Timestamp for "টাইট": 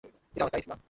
0.53-0.67